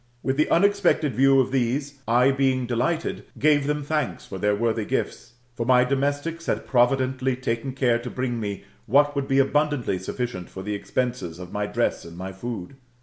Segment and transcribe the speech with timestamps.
[0.23, 4.83] With the unexpected view of these I, being delighted, gave them thanks for their worthy
[4.83, 9.99] gifts: for my domestics had providently taken care to bring me what would be abundantly
[9.99, 12.77] suflkient for the expenses of my dress and my food.